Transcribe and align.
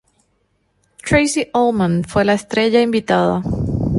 Tracey 1.05 1.51
Ullman 1.53 2.03
fue 2.05 2.25
la 2.25 2.33
estrella 2.33 2.81
invitada. 2.81 3.43